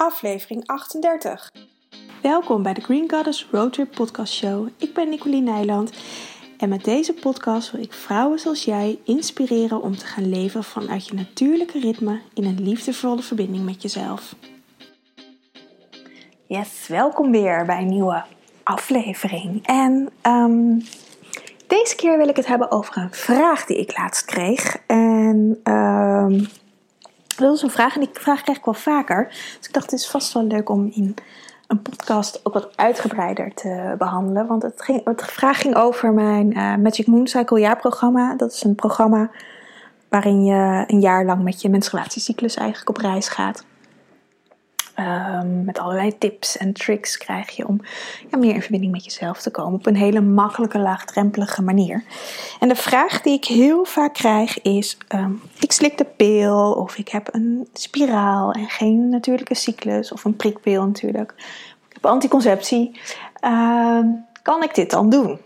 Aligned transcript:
aflevering 0.00 0.66
38. 0.66 1.52
Welkom 2.22 2.62
bij 2.62 2.74
de 2.74 2.80
Green 2.80 3.10
Goddess 3.10 3.48
Roadtrip 3.50 3.94
Podcast 3.94 4.32
Show. 4.32 4.68
Ik 4.76 4.94
ben 4.94 5.08
Nicoline 5.08 5.50
Nijland 5.50 5.92
en 6.58 6.68
met 6.68 6.84
deze 6.84 7.12
podcast 7.12 7.70
wil 7.70 7.82
ik 7.82 7.92
vrouwen 7.92 8.38
zoals 8.38 8.64
jij 8.64 8.98
inspireren 9.04 9.82
om 9.82 9.96
te 9.96 10.06
gaan 10.06 10.28
leven 10.28 10.64
vanuit 10.64 11.06
je 11.06 11.14
natuurlijke 11.14 11.80
ritme 11.80 12.20
in 12.34 12.44
een 12.44 12.62
liefdevolle 12.62 13.22
verbinding 13.22 13.64
met 13.64 13.82
jezelf. 13.82 14.34
Yes, 16.46 16.86
welkom 16.88 17.30
weer 17.30 17.64
bij 17.66 17.80
een 17.80 17.88
nieuwe 17.88 18.24
aflevering. 18.62 19.66
En 19.66 20.08
um, 20.22 20.82
deze 21.66 21.96
keer 21.96 22.16
wil 22.16 22.28
ik 22.28 22.36
het 22.36 22.46
hebben 22.46 22.70
over 22.70 22.96
een 22.96 23.14
vraag 23.14 23.64
die 23.64 23.78
ik 23.78 23.98
laatst 23.98 24.24
kreeg. 24.24 24.76
En 24.86 25.60
um, 25.64 26.48
dat 27.40 27.56
is 27.56 27.62
een 27.62 27.70
vraag 27.70 27.94
en 27.94 28.00
die 28.00 28.10
vraag 28.12 28.42
krijg 28.42 28.58
ik 28.58 28.64
wel 28.64 28.74
vaker. 28.74 29.26
Dus 29.28 29.68
ik 29.68 29.72
dacht, 29.72 29.90
het 29.90 30.00
is 30.00 30.08
vast 30.08 30.32
wel 30.32 30.44
leuk 30.44 30.68
om 30.68 30.90
in 30.94 31.14
een 31.66 31.82
podcast 31.82 32.40
ook 32.42 32.54
wat 32.54 32.76
uitgebreider 32.76 33.54
te 33.54 33.94
behandelen. 33.98 34.46
Want 34.46 34.62
het, 34.62 34.82
ging, 34.82 35.04
het 35.04 35.22
vraag 35.24 35.60
ging 35.60 35.74
over 35.74 36.12
mijn 36.12 36.56
uh, 36.56 36.76
Magic 36.76 37.06
Moon 37.06 37.26
Cycle 37.26 37.60
jaarprogramma. 37.60 38.34
Dat 38.36 38.52
is 38.52 38.64
een 38.64 38.74
programma 38.74 39.30
waarin 40.08 40.44
je 40.44 40.84
een 40.86 41.00
jaar 41.00 41.24
lang 41.24 41.42
met 41.42 41.62
je 41.62 41.68
menstruatiecyclus 41.68 42.54
eigenlijk 42.54 42.88
op 42.88 42.96
reis 42.96 43.28
gaat. 43.28 43.64
Um, 45.00 45.64
met 45.64 45.78
allerlei 45.78 46.18
tips 46.18 46.56
en 46.56 46.72
tricks 46.72 47.18
krijg 47.18 47.50
je 47.50 47.66
om 47.68 47.80
ja, 48.30 48.38
meer 48.38 48.54
in 48.54 48.60
verbinding 48.60 48.92
met 48.92 49.04
jezelf 49.04 49.42
te 49.42 49.50
komen 49.50 49.78
op 49.78 49.86
een 49.86 49.96
hele 49.96 50.20
makkelijke, 50.20 50.78
laagdrempelige 50.78 51.62
manier. 51.62 52.04
En 52.58 52.68
de 52.68 52.74
vraag 52.74 53.20
die 53.20 53.36
ik 53.36 53.44
heel 53.44 53.84
vaak 53.84 54.14
krijg 54.14 54.62
is: 54.62 54.98
um, 55.14 55.42
ik 55.58 55.72
slik 55.72 55.98
de 55.98 56.04
pil 56.04 56.72
of 56.72 56.96
ik 56.96 57.08
heb 57.08 57.34
een 57.34 57.68
spiraal 57.72 58.52
en 58.52 58.68
geen 58.68 59.08
natuurlijke 59.08 59.54
cyclus 59.54 60.12
of 60.12 60.24
een 60.24 60.36
prikpil 60.36 60.86
natuurlijk. 60.86 61.32
Ik 61.88 61.92
heb 61.92 62.06
anticonceptie. 62.06 63.00
Uh, 63.44 64.04
kan 64.42 64.62
ik 64.62 64.74
dit 64.74 64.90
dan 64.90 65.10
doen? 65.10 65.38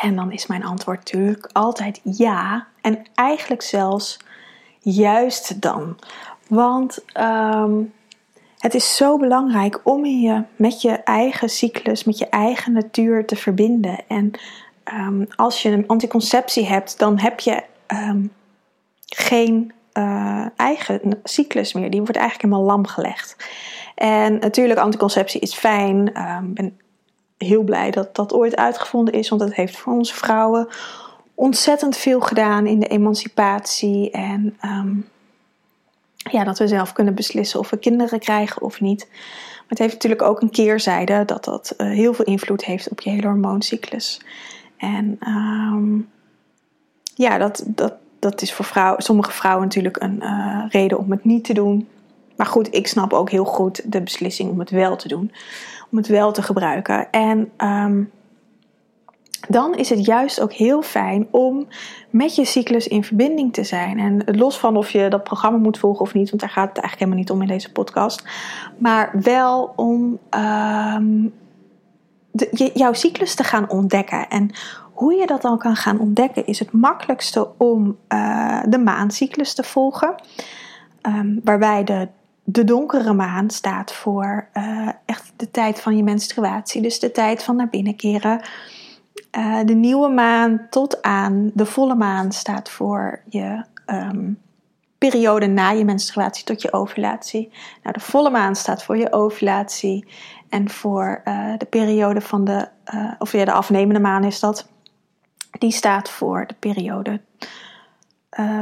En 0.00 0.16
dan 0.16 0.32
is 0.32 0.46
mijn 0.46 0.64
antwoord 0.64 0.98
natuurlijk 0.98 1.48
altijd 1.52 2.00
ja. 2.02 2.66
En 2.80 3.06
eigenlijk 3.14 3.62
zelfs 3.62 4.18
juist 4.80 5.60
dan. 5.60 5.98
Want 6.48 7.04
het 8.58 8.74
is 8.74 8.96
zo 8.96 9.18
belangrijk 9.18 9.80
om 9.84 10.06
je 10.06 10.42
met 10.56 10.82
je 10.82 10.90
eigen 10.92 11.48
cyclus, 11.48 12.04
met 12.04 12.18
je 12.18 12.28
eigen 12.28 12.72
natuur 12.72 13.26
te 13.26 13.36
verbinden. 13.36 13.98
En 14.08 14.30
um, 14.94 15.26
als 15.36 15.62
je 15.62 15.70
een 15.70 15.86
anticonceptie 15.86 16.66
hebt, 16.66 16.98
dan 16.98 17.18
heb 17.18 17.40
je 17.40 17.62
um, 17.86 18.32
geen 19.06 19.72
uh, 19.92 20.46
eigen 20.56 21.00
cyclus 21.22 21.72
meer. 21.72 21.90
Die 21.90 22.00
wordt 22.00 22.16
eigenlijk 22.16 22.50
helemaal 22.50 22.76
lam 22.76 22.86
gelegd. 22.86 23.36
En 23.94 24.38
natuurlijk, 24.38 24.80
anticonceptie 24.80 25.40
is 25.40 25.54
fijn. 25.54 26.06
Ik 26.06 26.16
um, 26.16 26.54
ben 26.54 26.78
heel 27.38 27.62
blij 27.62 27.90
dat 27.90 28.16
dat 28.16 28.32
ooit 28.32 28.56
uitgevonden 28.56 29.14
is, 29.14 29.28
want 29.28 29.40
het 29.40 29.54
heeft 29.54 29.76
voor 29.76 29.92
onze 29.92 30.14
vrouwen 30.14 30.68
ontzettend 31.34 31.96
veel 31.96 32.20
gedaan 32.20 32.66
in 32.66 32.80
de 32.80 32.86
emancipatie. 32.86 34.10
En 34.10 34.56
ja, 36.32 36.44
dat 36.44 36.58
we 36.58 36.68
zelf 36.68 36.92
kunnen 36.92 37.14
beslissen 37.14 37.60
of 37.60 37.70
we 37.70 37.78
kinderen 37.78 38.18
krijgen 38.18 38.62
of 38.62 38.80
niet. 38.80 39.06
Maar 39.08 39.66
het 39.68 39.78
heeft 39.78 39.92
natuurlijk 39.92 40.22
ook 40.22 40.40
een 40.40 40.50
keerzijde 40.50 41.24
dat 41.24 41.44
dat 41.44 41.74
uh, 41.78 41.90
heel 41.90 42.14
veel 42.14 42.24
invloed 42.24 42.64
heeft 42.64 42.88
op 42.88 43.00
je 43.00 43.10
hele 43.10 43.26
hormooncyclus. 43.26 44.20
En 44.76 45.18
um, 45.28 46.08
ja, 47.14 47.38
dat, 47.38 47.62
dat, 47.66 47.94
dat 48.18 48.42
is 48.42 48.52
voor 48.52 48.94
sommige 48.96 49.30
vrouwen 49.30 49.64
natuurlijk 49.64 50.02
een 50.02 50.20
uh, 50.22 50.64
reden 50.68 50.98
om 50.98 51.10
het 51.10 51.24
niet 51.24 51.44
te 51.44 51.54
doen. 51.54 51.88
Maar 52.36 52.46
goed, 52.46 52.74
ik 52.74 52.86
snap 52.86 53.12
ook 53.12 53.30
heel 53.30 53.44
goed 53.44 53.92
de 53.92 54.02
beslissing 54.02 54.50
om 54.50 54.58
het 54.58 54.70
wel 54.70 54.96
te 54.96 55.08
doen. 55.08 55.32
Om 55.90 55.98
het 55.98 56.06
wel 56.06 56.32
te 56.32 56.42
gebruiken. 56.42 57.10
En 57.10 57.50
um, 57.58 58.10
dan 59.48 59.74
is 59.74 59.90
het 59.90 60.04
juist 60.04 60.40
ook 60.40 60.52
heel 60.52 60.82
fijn 60.82 61.28
om 61.30 61.66
met 62.10 62.34
je 62.34 62.44
cyclus 62.44 62.88
in 62.88 63.04
verbinding 63.04 63.52
te 63.52 63.64
zijn. 63.64 63.98
En 63.98 64.36
los 64.36 64.58
van 64.58 64.76
of 64.76 64.90
je 64.90 65.08
dat 65.08 65.24
programma 65.24 65.58
moet 65.58 65.78
volgen 65.78 66.00
of 66.00 66.14
niet, 66.14 66.28
want 66.28 66.40
daar 66.40 66.50
gaat 66.50 66.68
het 66.68 66.78
eigenlijk 66.78 66.98
helemaal 66.98 67.18
niet 67.18 67.30
om 67.30 67.42
in 67.42 67.56
deze 67.56 67.72
podcast. 67.72 68.24
Maar 68.78 69.10
wel 69.22 69.72
om 69.76 70.18
de, 72.30 72.48
je, 72.50 72.70
jouw 72.74 72.92
cyclus 72.92 73.34
te 73.34 73.44
gaan 73.44 73.70
ontdekken. 73.70 74.28
En 74.28 74.50
hoe 74.92 75.14
je 75.14 75.26
dat 75.26 75.42
dan 75.42 75.58
kan 75.58 75.76
gaan 75.76 76.00
ontdekken, 76.00 76.46
is 76.46 76.58
het 76.58 76.72
makkelijkste 76.72 77.48
om 77.56 77.96
uh, 78.08 78.62
de 78.68 78.78
maancyclus 78.78 79.54
te 79.54 79.62
volgen. 79.62 80.14
Um, 81.02 81.40
waarbij 81.44 81.84
de 81.84 82.08
de 82.50 82.64
donkere 82.64 83.12
maan 83.12 83.50
staat 83.50 83.92
voor 83.92 84.48
uh, 84.54 84.88
echt 85.04 85.32
de 85.36 85.50
tijd 85.50 85.80
van 85.80 85.96
je 85.96 86.02
menstruatie. 86.02 86.82
Dus 86.82 86.98
de 86.98 87.10
tijd 87.10 87.42
van 87.42 87.56
naar 87.56 87.68
binnen 87.68 87.96
keren. 87.96 88.40
Uh, 89.32 89.60
de 89.64 89.74
nieuwe 89.74 90.08
maan 90.08 90.66
tot 90.70 91.02
aan 91.02 91.50
de 91.54 91.66
volle 91.66 91.94
maan 91.94 92.32
staat 92.32 92.70
voor 92.70 93.22
je 93.28 93.64
um, 93.86 94.38
periode 94.98 95.46
na 95.46 95.70
je 95.70 95.84
menstruatie 95.84 96.44
tot 96.44 96.62
je 96.62 96.72
ovulatie. 96.72 97.52
Nou, 97.82 97.94
de 97.94 98.00
volle 98.00 98.30
maan 98.30 98.56
staat 98.56 98.82
voor 98.82 98.96
je 98.96 99.12
ovulatie. 99.12 100.08
En 100.48 100.70
voor 100.70 101.22
uh, 101.24 101.52
de 101.58 101.64
periode 101.64 102.20
van 102.20 102.44
de, 102.44 102.68
uh, 102.94 103.12
of 103.18 103.32
ja, 103.32 103.44
de 103.44 103.52
afnemende 103.52 104.00
maan 104.00 104.24
is 104.24 104.40
dat. 104.40 104.68
Die 105.58 105.72
staat 105.72 106.10
voor 106.10 106.46
de 106.46 106.54
periode 106.58 107.20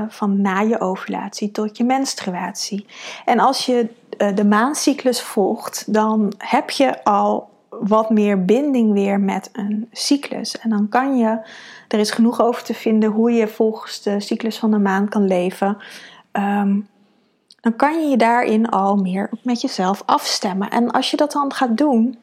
van 0.08 0.40
na 0.40 0.60
je 0.60 0.80
ovulatie 0.80 1.50
tot 1.50 1.76
je 1.76 1.84
menstruatie. 1.84 2.86
En 3.24 3.38
als 3.38 3.66
je 3.66 3.88
de 4.34 4.44
maancyclus 4.44 5.22
volgt, 5.22 5.92
dan 5.92 6.32
heb 6.38 6.70
je 6.70 7.04
al 7.04 7.55
wat 7.80 8.10
meer 8.10 8.44
binding 8.44 8.92
weer 8.92 9.20
met 9.20 9.50
een 9.52 9.88
cyclus. 9.92 10.58
En 10.58 10.70
dan 10.70 10.88
kan 10.88 11.16
je, 11.16 11.38
er 11.88 11.98
is 11.98 12.10
genoeg 12.10 12.40
over 12.40 12.62
te 12.62 12.74
vinden 12.74 13.10
hoe 13.10 13.32
je 13.32 13.48
volgens 13.48 14.02
de 14.02 14.20
cyclus 14.20 14.58
van 14.58 14.70
de 14.70 14.78
maan 14.78 15.08
kan 15.08 15.26
leven. 15.26 15.78
Um, 16.32 16.88
dan 17.60 17.76
kan 17.76 18.02
je 18.02 18.08
je 18.08 18.16
daarin 18.16 18.68
al 18.68 18.96
meer 18.96 19.30
met 19.42 19.60
jezelf 19.60 20.02
afstemmen. 20.04 20.70
En 20.70 20.90
als 20.90 21.10
je 21.10 21.16
dat 21.16 21.32
dan 21.32 21.52
gaat 21.52 21.76
doen, 21.76 22.18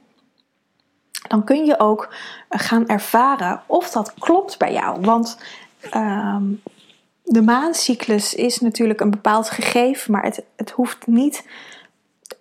dan 1.27 1.43
kun 1.43 1.65
je 1.65 1.79
ook 1.79 2.13
gaan 2.49 2.87
ervaren 2.87 3.61
of 3.65 3.89
dat 3.89 4.13
klopt 4.13 4.57
bij 4.57 4.73
jou. 4.73 5.01
Want 5.01 5.37
um, 5.95 6.61
de 7.23 7.41
maancyclus 7.41 8.33
is 8.33 8.59
natuurlijk 8.59 8.99
een 8.99 9.11
bepaald 9.11 9.49
gegeven, 9.49 10.11
maar 10.11 10.23
het, 10.23 10.43
het 10.55 10.71
hoeft 10.71 11.07
niet 11.07 11.47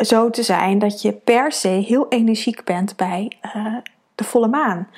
zo 0.04 0.30
te 0.30 0.42
zijn 0.42 0.78
dat 0.78 1.02
je 1.02 1.12
per 1.12 1.52
se 1.52 1.68
heel 1.68 2.06
energiek 2.08 2.64
bent 2.64 2.96
bij 2.96 3.32
uh, 3.56 3.76
de 4.14 4.24
volle 4.24 4.48
maan. 4.48 4.88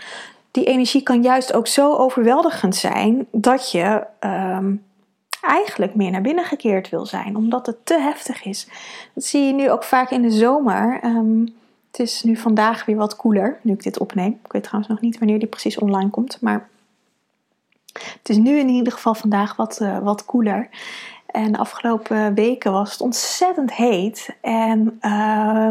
Die 0.50 0.64
energie 0.64 1.02
kan 1.02 1.22
juist 1.22 1.52
ook 1.52 1.66
zo 1.66 1.94
overweldigend 1.94 2.76
zijn 2.76 3.26
dat 3.30 3.70
je 3.70 4.06
um, 4.20 4.84
eigenlijk 5.40 5.94
meer 5.94 6.10
naar 6.10 6.20
binnen 6.20 6.44
gekeerd 6.44 6.88
wil 6.88 7.06
zijn, 7.06 7.36
omdat 7.36 7.66
het 7.66 7.86
te 7.86 7.98
heftig 8.00 8.44
is. 8.44 8.68
Dat 9.14 9.24
zie 9.24 9.42
je 9.42 9.52
nu 9.52 9.70
ook 9.70 9.84
vaak 9.84 10.10
in 10.10 10.22
de 10.22 10.30
zomer. 10.30 11.04
Um, 11.04 11.54
het 11.90 11.98
is 11.98 12.22
nu 12.22 12.36
vandaag 12.36 12.84
weer 12.84 12.96
wat 12.96 13.16
koeler, 13.16 13.58
nu 13.62 13.72
ik 13.72 13.82
dit 13.82 13.98
opneem. 13.98 14.40
Ik 14.44 14.52
weet 14.52 14.62
trouwens 14.62 14.92
nog 14.92 15.00
niet 15.00 15.18
wanneer 15.18 15.38
die 15.38 15.48
precies 15.48 15.78
online 15.78 16.10
komt, 16.10 16.40
maar 16.40 16.68
het 17.92 18.28
is 18.28 18.36
nu 18.36 18.58
in 18.58 18.68
ieder 18.68 18.92
geval 18.92 19.14
vandaag 19.14 19.56
wat, 19.56 19.78
uh, 19.82 19.98
wat 19.98 20.24
koeler. 20.24 20.68
En 21.34 21.52
de 21.52 21.58
afgelopen 21.58 22.34
weken 22.34 22.72
was 22.72 22.92
het 22.92 23.00
ontzettend 23.00 23.72
heet. 23.72 24.36
En 24.40 24.98
uh, 25.00 25.70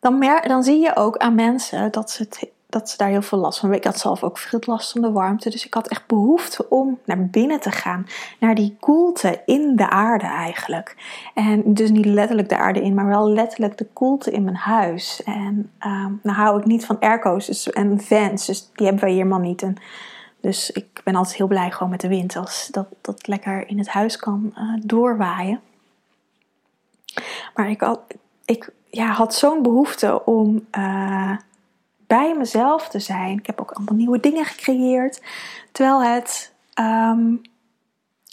dan, 0.00 0.18
mer 0.18 0.48
dan 0.48 0.62
zie 0.62 0.80
je 0.80 0.96
ook 0.96 1.16
aan 1.16 1.34
mensen 1.34 1.92
dat 1.92 2.10
ze, 2.10 2.50
dat 2.66 2.90
ze 2.90 2.96
daar 2.96 3.08
heel 3.08 3.22
veel 3.22 3.38
last 3.38 3.58
van 3.58 3.70
hebben. 3.70 3.86
Ik 3.86 3.92
had 3.92 4.02
zelf 4.02 4.22
ook 4.22 4.38
veel 4.38 4.60
last 4.64 4.92
van 4.92 5.00
de 5.00 5.12
warmte. 5.12 5.50
Dus 5.50 5.66
ik 5.66 5.74
had 5.74 5.88
echt 5.88 6.06
behoefte 6.06 6.68
om 6.68 6.98
naar 7.04 7.26
binnen 7.26 7.60
te 7.60 7.70
gaan. 7.70 8.06
Naar 8.40 8.54
die 8.54 8.76
koelte 8.80 9.42
in 9.46 9.76
de 9.76 9.90
aarde 9.90 10.26
eigenlijk. 10.26 10.96
En 11.34 11.74
dus 11.74 11.90
niet 11.90 12.06
letterlijk 12.06 12.48
de 12.48 12.56
aarde 12.56 12.82
in, 12.82 12.94
maar 12.94 13.06
wel 13.06 13.30
letterlijk 13.30 13.78
de 13.78 13.86
koelte 13.92 14.30
in 14.30 14.44
mijn 14.44 14.56
huis. 14.56 15.22
En 15.24 15.70
uh, 15.80 16.06
nou 16.22 16.36
hou 16.36 16.58
ik 16.58 16.64
niet 16.64 16.86
van 16.86 17.00
airco's 17.00 17.46
dus, 17.46 17.70
en 17.70 18.00
fans. 18.00 18.46
Dus 18.46 18.70
die 18.74 18.86
hebben 18.86 19.04
wij 19.04 19.12
hier 19.12 19.22
helemaal 19.22 19.48
niet. 19.48 19.62
En, 19.62 19.76
dus 20.40 20.70
ik 20.70 21.00
ben 21.04 21.14
altijd 21.14 21.36
heel 21.36 21.46
blij 21.46 21.70
gewoon 21.70 21.90
met 21.90 22.00
de 22.00 22.08
wind 22.08 22.36
als 22.36 22.68
dat, 22.70 22.86
dat 23.00 23.26
lekker 23.26 23.68
in 23.68 23.78
het 23.78 23.88
huis 23.88 24.16
kan 24.16 24.54
uh, 24.58 24.74
doorwaaien. 24.80 25.60
Maar 27.54 27.70
ik 27.70 27.80
had, 27.80 28.00
ik, 28.44 28.72
ja, 28.90 29.06
had 29.06 29.34
zo'n 29.34 29.62
behoefte 29.62 30.24
om 30.24 30.66
uh, 30.78 31.36
bij 32.06 32.34
mezelf 32.36 32.88
te 32.88 32.98
zijn. 32.98 33.38
Ik 33.38 33.46
heb 33.46 33.60
ook 33.60 33.70
allemaal 33.70 33.94
nieuwe 33.94 34.20
dingen 34.20 34.44
gecreëerd. 34.44 35.22
Terwijl 35.72 36.02
het 36.02 36.52
um, 36.80 37.40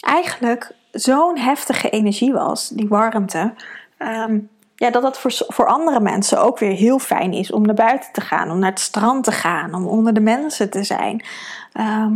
eigenlijk 0.00 0.74
zo'n 0.92 1.38
heftige 1.38 1.90
energie 1.90 2.32
was, 2.32 2.68
die 2.68 2.88
warmte. 2.88 3.54
Um, 3.98 4.50
ja, 4.76 4.90
dat 4.90 5.02
dat 5.02 5.18
voor, 5.18 5.32
voor 5.46 5.66
andere 5.66 6.00
mensen 6.00 6.40
ook 6.40 6.58
weer 6.58 6.72
heel 6.72 6.98
fijn 6.98 7.32
is 7.32 7.52
om 7.52 7.62
naar 7.62 7.74
buiten 7.74 8.12
te 8.12 8.20
gaan, 8.20 8.50
om 8.50 8.58
naar 8.58 8.70
het 8.70 8.80
strand 8.80 9.24
te 9.24 9.32
gaan, 9.32 9.74
om 9.74 9.86
onder 9.86 10.14
de 10.14 10.20
mensen 10.20 10.70
te 10.70 10.84
zijn. 10.84 11.24
Ehm, 11.72 12.12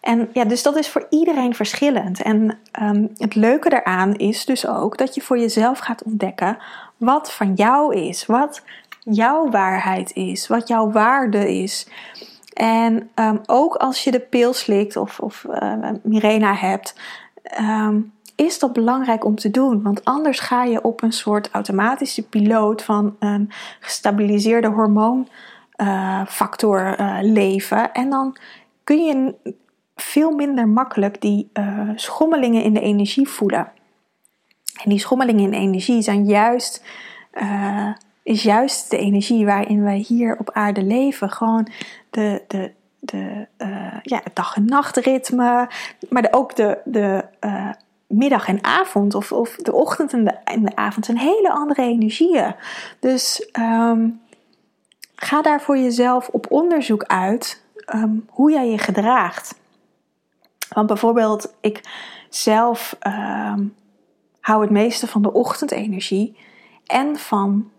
en 0.00 0.28
ja, 0.32 0.44
dus 0.44 0.62
dat 0.62 0.76
is 0.76 0.88
voor 0.88 1.06
iedereen 1.10 1.54
verschillend. 1.54 2.22
En 2.22 2.58
ehm, 2.72 3.06
het 3.16 3.34
leuke 3.34 3.68
daaraan 3.68 4.14
is 4.14 4.44
dus 4.44 4.66
ook 4.66 4.98
dat 4.98 5.14
je 5.14 5.20
voor 5.20 5.38
jezelf 5.38 5.78
gaat 5.78 6.02
ontdekken 6.02 6.58
wat 6.96 7.32
van 7.32 7.54
jou 7.54 7.94
is, 7.96 8.26
wat 8.26 8.62
jouw 8.98 9.50
waarheid 9.50 10.12
is, 10.12 10.46
wat 10.46 10.68
jouw 10.68 10.90
waarde 10.90 11.62
is. 11.62 11.86
En 12.52 13.10
ehm, 13.14 13.36
ook 13.46 13.74
als 13.74 14.04
je 14.04 14.10
de 14.10 14.20
pil 14.20 14.52
slikt 14.52 14.96
of, 14.96 15.20
of 15.20 15.44
uh, 15.50 15.90
Mirena 16.02 16.54
hebt, 16.54 16.94
is 18.34 18.58
dat 18.58 18.72
belangrijk 18.72 19.24
om 19.24 19.34
te 19.34 19.50
doen. 19.50 19.82
Want 19.82 20.04
anders 20.04 20.38
ga 20.38 20.64
je 20.64 20.82
op 20.82 21.02
een 21.02 21.12
soort 21.12 21.50
automatische 21.50 22.28
piloot 22.28 22.82
van 22.82 23.16
een 23.18 23.50
gestabiliseerde 23.80 24.68
hormoonfactor 24.68 27.00
uh, 27.00 27.18
leven. 27.20 27.92
En 27.92 28.10
dan 28.10 28.36
kun 28.84 29.04
je 29.04 29.34
veel 29.96 30.30
minder 30.30 30.68
makkelijk 30.68 31.20
die 31.20 31.50
uh, 31.52 31.90
schommelingen 31.94 32.62
in 32.62 32.72
de 32.72 32.80
energie 32.80 33.28
voelen. 33.28 33.72
En 34.82 34.90
die 34.90 34.98
schommelingen 34.98 35.44
in 35.44 35.52
energie 35.52 36.02
zijn 36.02 36.24
juist, 36.24 36.84
is 38.22 38.42
juist 38.42 38.90
de 38.90 38.98
energie 38.98 39.46
waarin 39.46 39.82
wij 39.82 39.96
hier 39.96 40.36
op 40.38 40.50
aarde 40.50 40.82
leven. 40.82 41.30
Gewoon 41.30 41.68
de, 42.10 42.42
de, 42.48 42.72
de, 42.98 43.46
ja, 44.02 44.20
het 44.24 44.36
dag- 44.36 44.56
en 44.56 44.64
nachtritme, 44.64 45.68
maar 46.08 46.28
ook 46.30 46.56
de, 46.56 46.78
de 46.84 47.24
middag 48.06 48.48
en 48.48 48.64
avond 48.64 49.14
of, 49.14 49.32
of 49.32 49.56
de 49.56 49.72
ochtend 49.72 50.12
en 50.12 50.24
de, 50.24 50.30
en 50.30 50.64
de 50.64 50.76
avond 50.76 51.04
zijn 51.04 51.18
hele 51.18 51.50
andere 51.50 51.82
energieën. 51.82 52.54
Dus 53.00 53.48
um, 53.58 54.20
ga 55.14 55.42
daar 55.42 55.60
voor 55.60 55.78
jezelf 55.78 56.28
op 56.28 56.50
onderzoek 56.50 57.04
uit 57.04 57.62
um, 57.94 58.26
hoe 58.28 58.50
jij 58.50 58.70
je 58.70 58.78
gedraagt. 58.78 59.60
Want 60.68 60.86
bijvoorbeeld, 60.86 61.54
ik 61.60 61.80
zelf 62.28 62.96
um, 63.06 63.74
hou 64.40 64.60
het 64.60 64.70
meeste 64.70 65.06
van 65.06 65.22
de 65.22 65.32
ochtendenergie 65.32 66.36
en 66.86 67.16
van 67.16 67.70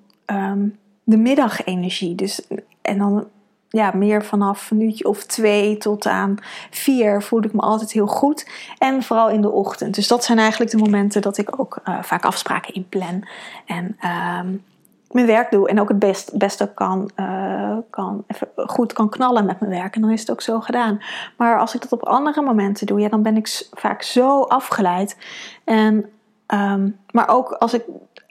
de 1.03 1.17
middagenergie. 1.17 2.15
Dus, 2.15 2.47
en 2.81 2.97
dan 2.97 3.27
ja, 3.75 3.91
meer 3.93 4.23
vanaf 4.23 4.71
een 4.71 4.81
uurtje 4.81 5.05
of 5.05 5.23
twee 5.23 5.77
tot 5.77 6.05
aan 6.05 6.37
vier 6.69 7.21
voel 7.21 7.43
ik 7.43 7.53
me 7.53 7.61
altijd 7.61 7.91
heel 7.91 8.07
goed. 8.07 8.49
En 8.77 9.03
vooral 9.03 9.29
in 9.29 9.41
de 9.41 9.51
ochtend. 9.51 9.95
Dus 9.95 10.07
dat 10.07 10.23
zijn 10.23 10.37
eigenlijk 10.37 10.71
de 10.71 10.77
momenten 10.77 11.21
dat 11.21 11.37
ik 11.37 11.59
ook 11.59 11.79
uh, 11.85 12.01
vaak 12.01 12.25
afspraken 12.25 12.73
inplan. 12.73 13.27
En 13.65 13.85
um, 13.85 14.63
mijn 15.11 15.25
werk 15.25 15.51
doe. 15.51 15.69
En 15.69 15.79
ook 15.79 15.89
het 15.89 15.99
best, 15.99 16.37
beste 16.37 16.71
kan, 16.73 17.11
uh, 17.15 17.77
kan 17.89 18.23
even 18.27 18.47
goed 18.55 18.93
kan 18.93 19.09
knallen 19.09 19.45
met 19.45 19.59
mijn 19.59 19.71
werk. 19.71 19.95
En 19.95 20.01
dan 20.01 20.11
is 20.11 20.19
het 20.19 20.31
ook 20.31 20.41
zo 20.41 20.59
gedaan. 20.59 21.01
Maar 21.37 21.59
als 21.59 21.75
ik 21.75 21.81
dat 21.81 21.91
op 21.91 22.05
andere 22.05 22.41
momenten 22.41 22.87
doe, 22.87 22.99
ja, 22.99 23.09
dan 23.09 23.21
ben 23.21 23.37
ik 23.37 23.67
vaak 23.71 24.01
zo 24.01 24.41
afgeleid. 24.41 25.17
En, 25.63 26.05
um, 26.47 26.97
maar 27.11 27.27
ook 27.27 27.51
als 27.51 27.73
ik 27.73 27.83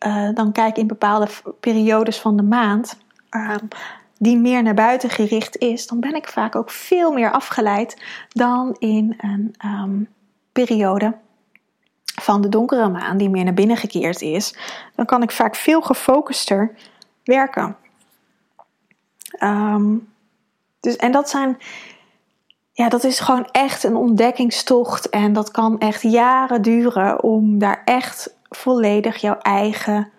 uh, 0.06 0.28
dan 0.34 0.52
kijk 0.52 0.76
in 0.76 0.86
bepaalde 0.86 1.28
periodes 1.60 2.20
van 2.20 2.36
de 2.36 2.42
maand. 2.42 2.96
Die 4.24 4.36
meer 4.36 4.62
naar 4.62 4.74
buiten 4.74 5.10
gericht 5.10 5.56
is, 5.56 5.86
dan 5.86 6.00
ben 6.00 6.14
ik 6.14 6.28
vaak 6.28 6.56
ook 6.56 6.70
veel 6.70 7.12
meer 7.12 7.32
afgeleid 7.32 8.02
dan 8.28 8.76
in 8.78 9.14
een 9.18 9.54
um, 9.64 10.08
periode 10.52 11.16
van 12.22 12.40
de 12.40 12.48
donkere 12.48 12.88
maan 12.88 13.16
die 13.16 13.28
meer 13.28 13.44
naar 13.44 13.54
binnen 13.54 13.76
gekeerd 13.76 14.20
is. 14.20 14.56
Dan 14.94 15.06
kan 15.06 15.22
ik 15.22 15.30
vaak 15.30 15.54
veel 15.54 15.82
gefocuster 15.82 16.74
werken. 17.24 17.76
Um, 19.42 20.08
dus, 20.80 20.96
en 20.96 21.12
dat 21.12 21.30
zijn, 21.30 21.58
ja, 22.72 22.88
dat 22.88 23.04
is 23.04 23.20
gewoon 23.20 23.48
echt 23.50 23.84
een 23.84 23.96
ontdekkingstocht 23.96 25.08
en 25.08 25.32
dat 25.32 25.50
kan 25.50 25.78
echt 25.78 26.02
jaren 26.02 26.62
duren 26.62 27.22
om 27.22 27.58
daar 27.58 27.82
echt 27.84 28.36
volledig 28.48 29.16
jouw 29.16 29.38
eigen 29.38 30.10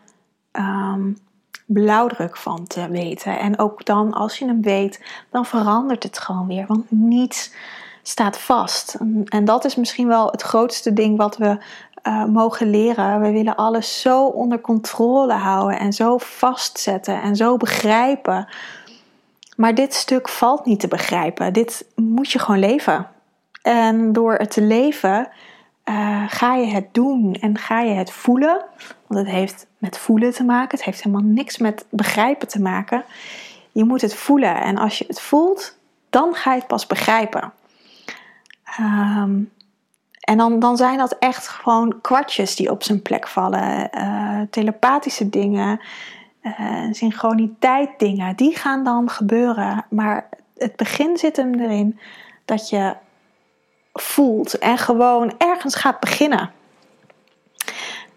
um, 0.51 1.23
blauwdruk 1.65 2.37
van 2.37 2.67
te 2.67 2.89
weten. 2.89 3.39
En 3.39 3.59
ook 3.59 3.85
dan, 3.85 4.13
als 4.13 4.37
je 4.37 4.45
hem 4.45 4.61
weet, 4.61 5.01
dan 5.29 5.45
verandert 5.45 6.03
het 6.03 6.19
gewoon 6.19 6.47
weer. 6.47 6.65
Want 6.67 6.91
niets 6.91 7.53
staat 8.01 8.37
vast. 8.37 8.97
En 9.25 9.45
dat 9.45 9.65
is 9.65 9.75
misschien 9.75 10.07
wel 10.07 10.27
het 10.31 10.41
grootste 10.41 10.93
ding 10.93 11.17
wat 11.17 11.37
we 11.37 11.57
uh, 12.07 12.25
mogen 12.25 12.69
leren. 12.69 13.21
We 13.21 13.31
willen 13.31 13.55
alles 13.55 14.01
zo 14.01 14.25
onder 14.25 14.61
controle 14.61 15.33
houden 15.33 15.79
en 15.79 15.93
zo 15.93 16.17
vastzetten 16.17 17.21
en 17.21 17.35
zo 17.35 17.57
begrijpen. 17.57 18.47
Maar 19.55 19.75
dit 19.75 19.93
stuk 19.93 20.29
valt 20.29 20.65
niet 20.65 20.79
te 20.79 20.87
begrijpen. 20.87 21.53
Dit 21.53 21.85
moet 21.95 22.31
je 22.31 22.39
gewoon 22.39 22.59
leven. 22.59 23.07
En 23.61 24.13
door 24.13 24.33
het 24.33 24.51
te 24.51 24.61
leven 24.61 25.29
uh, 25.89 26.23
ga 26.27 26.55
je 26.55 26.65
het 26.65 26.93
doen 26.93 27.33
en 27.33 27.57
ga 27.57 27.81
je 27.81 27.93
het 27.93 28.11
voelen. 28.11 28.65
Want 29.07 29.25
het 29.25 29.35
heeft 29.35 29.67
met 29.77 29.97
voelen 29.97 30.33
te 30.33 30.43
maken. 30.43 30.77
Het 30.77 30.85
heeft 30.85 31.03
helemaal 31.03 31.25
niks 31.31 31.57
met 31.57 31.85
begrijpen 31.89 32.47
te 32.47 32.61
maken. 32.61 33.03
Je 33.71 33.83
moet 33.83 34.01
het 34.01 34.15
voelen. 34.15 34.61
En 34.61 34.77
als 34.77 34.97
je 34.97 35.05
het 35.07 35.21
voelt, 35.21 35.77
dan 36.09 36.33
ga 36.33 36.51
je 36.53 36.59
het 36.59 36.67
pas 36.67 36.87
begrijpen. 36.87 37.53
Um, 38.79 39.51
en 40.19 40.37
dan, 40.37 40.59
dan 40.59 40.77
zijn 40.77 40.97
dat 40.97 41.15
echt 41.19 41.47
gewoon 41.47 42.01
kwartjes 42.01 42.55
die 42.55 42.71
op 42.71 42.83
zijn 42.83 43.01
plek 43.01 43.27
vallen. 43.27 43.89
Uh, 43.97 44.41
telepathische 44.49 45.29
dingen, 45.29 45.79
uh, 46.41 46.91
synchroniteit 46.91 47.89
dingen. 47.97 48.35
Die 48.35 48.55
gaan 48.55 48.83
dan 48.83 49.09
gebeuren. 49.09 49.85
Maar 49.89 50.29
het 50.57 50.75
begin 50.75 51.17
zit 51.17 51.35
hem 51.35 51.59
erin 51.59 51.99
dat 52.45 52.69
je 52.69 52.95
voelt 54.01 54.57
en 54.57 54.77
gewoon 54.77 55.33
ergens 55.37 55.75
gaat 55.75 55.99
beginnen. 55.99 56.51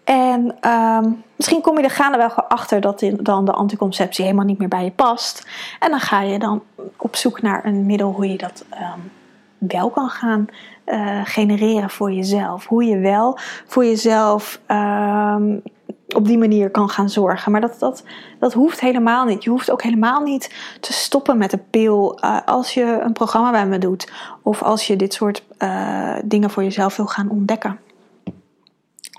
En 0.03 0.69
um, 0.71 1.23
misschien 1.35 1.61
kom 1.61 1.77
je 1.77 1.83
er 1.83 1.89
gaande 1.89 2.17
wel 2.17 2.29
achter 2.29 2.81
dat 2.81 3.03
dan 3.19 3.45
de 3.45 3.51
anticonceptie 3.51 4.23
helemaal 4.23 4.45
niet 4.45 4.57
meer 4.57 4.67
bij 4.67 4.83
je 4.83 4.91
past. 4.91 5.47
En 5.79 5.89
dan 5.89 5.99
ga 5.99 6.21
je 6.21 6.39
dan 6.39 6.63
op 6.97 7.15
zoek 7.15 7.41
naar 7.41 7.65
een 7.65 7.85
middel 7.85 8.11
hoe 8.11 8.27
je 8.31 8.37
dat 8.37 8.65
um, 8.73 9.11
wel 9.57 9.89
kan 9.89 10.09
gaan 10.09 10.47
uh, 10.85 11.21
genereren 11.23 11.89
voor 11.89 12.11
jezelf. 12.11 12.65
Hoe 12.65 12.83
je 12.83 12.97
wel 12.97 13.37
voor 13.65 13.85
jezelf 13.85 14.59
um, 14.67 15.61
op 16.15 16.25
die 16.25 16.37
manier 16.37 16.69
kan 16.69 16.89
gaan 16.89 17.09
zorgen. 17.09 17.51
Maar 17.51 17.61
dat, 17.61 17.79
dat, 17.79 18.03
dat 18.39 18.53
hoeft 18.53 18.79
helemaal 18.79 19.25
niet. 19.25 19.43
Je 19.43 19.49
hoeft 19.49 19.71
ook 19.71 19.83
helemaal 19.83 20.21
niet 20.21 20.53
te 20.79 20.93
stoppen 20.93 21.37
met 21.37 21.51
de 21.51 21.57
pil 21.57 22.19
uh, 22.23 22.37
als 22.45 22.73
je 22.73 22.99
een 23.03 23.13
programma 23.13 23.51
bij 23.51 23.67
me 23.67 23.77
doet. 23.77 24.11
Of 24.41 24.63
als 24.63 24.87
je 24.87 24.95
dit 24.95 25.13
soort 25.13 25.43
uh, 25.59 26.15
dingen 26.23 26.49
voor 26.49 26.63
jezelf 26.63 26.95
wil 26.95 27.07
gaan 27.07 27.29
ontdekken. 27.29 27.79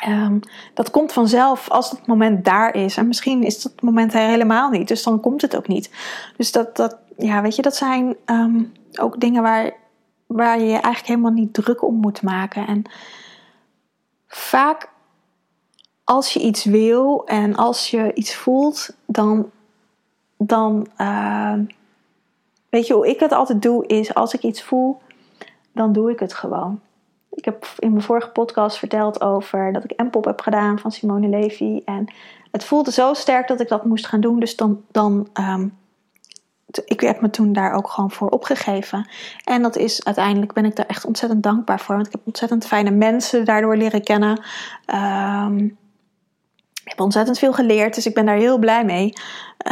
Um, 0.09 0.41
dat 0.75 0.91
komt 0.91 1.13
vanzelf 1.13 1.71
als 1.71 1.91
het 1.91 2.07
moment 2.07 2.45
daar 2.45 2.75
is. 2.75 2.97
En 2.97 3.07
misschien 3.07 3.43
is 3.43 3.63
dat 3.63 3.83
moment 3.83 4.14
er 4.14 4.21
helemaal 4.21 4.71
niet. 4.71 4.88
Dus 4.88 5.03
dan 5.03 5.21
komt 5.21 5.43
het 5.43 5.57
ook 5.57 5.69
niet. 5.69 5.91
Dus 6.37 6.53
dat, 6.53 6.76
dat 6.76 6.97
ja, 7.17 7.43
weet 7.43 7.57
je, 7.57 7.62
dat 7.62 7.76
zijn 7.76 8.17
um, 8.26 8.73
ook 8.99 9.21
dingen 9.21 9.43
waar, 9.43 9.73
waar 10.26 10.59
je 10.59 10.64
je 10.64 10.73
eigenlijk 10.73 11.07
helemaal 11.07 11.31
niet 11.31 11.55
druk 11.55 11.83
om 11.83 11.95
moet 11.95 12.23
maken. 12.23 12.67
En 12.67 12.83
vaak 14.29 14.88
als 16.11 16.33
je 16.33 16.40
iets 16.40 16.64
wil 16.64 17.23
en 17.26 17.57
als 17.57 17.90
je 17.90 18.14
iets 18.14 18.35
voelt, 18.35 18.97
dan, 19.07 19.50
dan 20.37 20.87
uh, 20.99 21.55
weet 22.69 22.87
je 22.87 22.95
hoe 22.95 23.09
ik 23.09 23.21
het 23.21 23.33
altijd 23.33 23.62
doe, 23.62 23.87
is 23.87 24.14
als 24.14 24.35
ik 24.35 24.43
iets 24.43 24.62
voel, 24.62 25.00
dan 25.73 25.93
doe 25.93 26.11
ik 26.11 26.19
het 26.19 26.35
gewoon. 26.35 26.81
Ik 27.31 27.45
heb 27.45 27.75
in 27.79 27.90
mijn 27.90 28.02
vorige 28.02 28.29
podcast 28.29 28.79
verteld 28.79 29.21
over 29.21 29.73
dat 29.73 29.85
ik 29.85 30.02
M-pop 30.02 30.25
heb 30.25 30.40
gedaan 30.40 30.79
van 30.79 30.93
Simone 30.93 31.29
Levy. 31.29 31.83
En 31.85 32.12
het 32.50 32.64
voelde 32.64 32.93
zo 32.93 33.14
sterk 33.14 33.49
dat 33.49 33.61
ik 33.61 33.69
dat 33.69 33.85
moest 33.85 34.07
gaan 34.07 34.21
doen. 34.21 34.40
Dus 34.40 34.57
dan, 34.57 34.85
dan 34.90 35.29
um, 35.40 35.79
ik 36.85 37.00
heb 37.00 37.21
me 37.21 37.31
toen 37.31 37.52
daar 37.52 37.73
ook 37.73 37.90
gewoon 37.90 38.11
voor 38.11 38.29
opgegeven. 38.29 39.09
En 39.45 39.62
dat 39.62 39.76
is 39.76 40.05
uiteindelijk 40.05 40.52
ben 40.52 40.64
ik 40.64 40.76
daar 40.76 40.87
echt 40.87 41.05
ontzettend 41.05 41.43
dankbaar 41.43 41.81
voor. 41.81 41.95
Want 41.95 42.07
ik 42.07 42.12
heb 42.12 42.26
ontzettend 42.26 42.67
fijne 42.67 42.90
mensen 42.90 43.45
daardoor 43.45 43.76
leren 43.76 44.02
kennen. 44.02 44.43
Ik 45.57 45.79
heb 46.90 47.00
ontzettend 47.00 47.38
veel 47.38 47.52
geleerd, 47.52 47.94
dus 47.94 48.06
ik 48.06 48.14
ben 48.14 48.26
daar 48.26 48.37
heel 48.37 48.59
blij 48.59 48.85
mee. 48.85 49.12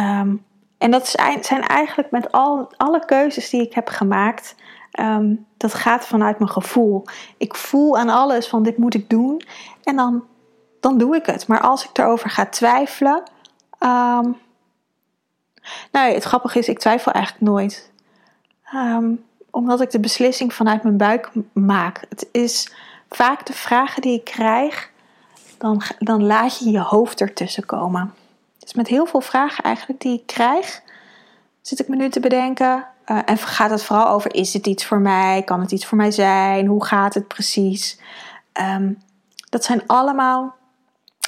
Um, 0.01 0.47
en 0.79 0.91
dat 0.91 1.09
zijn 1.41 1.63
eigenlijk 1.63 2.11
met 2.11 2.33
al, 2.33 2.73
alle 2.77 3.05
keuzes 3.05 3.51
die 3.51 3.63
ik 3.63 3.75
heb 3.75 3.89
gemaakt, 3.89 4.55
um, 5.01 5.47
dat 5.57 5.75
gaat 5.75 6.07
vanuit 6.07 6.39
mijn 6.39 6.51
gevoel. 6.51 7.05
Ik 7.37 7.55
voel 7.55 7.99
aan 7.99 8.09
alles 8.09 8.49
van 8.49 8.63
dit 8.63 8.79
moet 8.79 8.95
ik 8.95 9.11
doen 9.11 9.43
en 9.85 9.97
dan, 9.97 10.25
dan 10.81 10.99
doe 10.99 11.17
ik 11.17 11.27
het. 11.27 11.47
Maar 11.47 11.61
als 11.61 11.85
ik 11.85 11.99
erover 11.99 12.31
ga 12.31 12.47
twijfelen, 12.47 13.23
um, 13.79 14.37
nou, 15.93 16.13
het 16.15 16.25
grappige 16.25 16.59
is, 16.59 16.69
ik 16.69 16.79
twijfel 16.79 17.13
eigenlijk 17.13 17.45
nooit. 17.45 17.93
omdat 19.51 19.81
ik 19.81 19.91
de 19.91 20.01
beslissing 20.01 20.55
vanuit 20.55 20.83
mijn 20.83 20.97
buik 20.97 21.31
maak. 21.53 22.05
Het 22.09 22.29
is 22.33 22.73
vaak 23.09 23.47
de 23.47 23.53
vragen 23.53 24.03
die 24.03 24.19
ik 24.19 24.25
krijg 24.25 24.91
dan, 25.59 25.83
dan 25.99 26.27
laat 26.27 26.59
je 26.59 26.71
je 26.71 26.81
hoofd 26.81 27.21
ertussen 27.21 27.67
komen. 27.67 28.15
Dus 28.59 28.75
met 28.75 28.89
heel 28.89 29.07
veel 29.07 29.21
vragen 29.21 29.65
eigenlijk 29.65 30.01
die 30.01 30.19
ik 30.19 30.27
krijg, 30.27 30.83
zit 31.61 31.81
ik 31.81 31.89
me 31.89 31.97
nu 31.97 32.09
te 32.09 32.21
bedenken. 32.21 32.87
Uh, 33.07 33.19
en 33.25 33.39
gaat 33.39 33.71
het 33.71 33.83
vooral 33.83 34.09
over: 34.09 34.35
is 34.35 34.51
dit 34.51 34.67
iets 34.67 34.85
voor 34.85 35.01
mij? 35.01 35.43
Kan 35.43 35.61
het 35.61 35.73
iets 35.73 35.87
voor 35.87 35.99
mij 35.99 36.11
zijn? 36.11 36.67
Hoe 36.67 36.85
gaat 36.85 37.15
het 37.15 37.29
precies? 37.29 38.01
Um, 38.61 38.99
dat 39.49 39.65
zijn 39.65 39.83
allemaal 39.87 40.55